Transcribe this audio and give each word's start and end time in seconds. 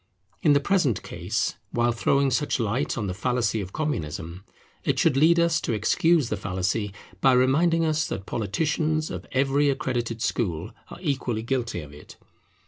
In 0.41 0.53
the 0.53 0.59
present 0.59 1.03
case, 1.03 1.57
while 1.69 1.91
throwing 1.91 2.31
such 2.31 2.59
light 2.59 2.97
on 2.97 3.05
the 3.05 3.13
fallacy 3.13 3.61
of 3.61 3.71
Communism, 3.71 4.43
it 4.83 4.97
should 4.97 5.15
lead 5.15 5.39
us 5.39 5.61
to 5.61 5.73
excuse 5.73 6.29
the 6.29 6.37
fallacy, 6.37 6.91
by 7.21 7.33
reminding 7.33 7.85
us 7.85 8.07
that 8.07 8.25
politicians 8.25 9.11
of 9.11 9.27
every 9.31 9.69
accredited 9.69 10.19
school 10.23 10.71
are 10.89 10.97
equally 11.01 11.43
guilty 11.43 11.81
of 11.81 11.93
it. 11.93 12.17